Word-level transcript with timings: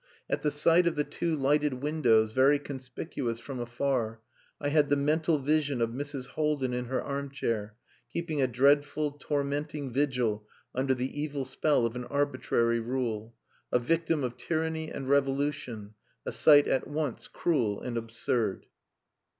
At 0.27 0.41
the 0.41 0.49
sight 0.49 0.87
of 0.87 0.95
the 0.95 1.03
two 1.03 1.35
lighted 1.35 1.75
windows, 1.75 2.31
very 2.31 2.57
conspicuous 2.57 3.39
from 3.39 3.59
afar, 3.59 4.19
I 4.59 4.69
had 4.69 4.89
the 4.89 4.95
mental 4.95 5.37
vision 5.37 5.79
of 5.79 5.91
Mrs. 5.91 6.29
Haldin 6.29 6.73
in 6.73 6.85
her 6.85 6.99
armchair 7.03 7.75
keeping 8.11 8.41
a 8.41 8.47
dreadful, 8.47 9.11
tormenting 9.11 9.93
vigil 9.93 10.47
under 10.73 10.95
the 10.95 11.21
evil 11.21 11.45
spell 11.45 11.85
of 11.85 11.95
an 11.95 12.05
arbitrary 12.05 12.79
rule: 12.79 13.35
a 13.71 13.77
victim 13.77 14.23
of 14.23 14.37
tyranny 14.37 14.89
and 14.91 15.07
revolution, 15.07 15.93
a 16.25 16.31
sight 16.31 16.67
at 16.67 16.87
once 16.87 17.27
cruel 17.27 17.79
and 17.79 17.95
absurd. 17.95 18.65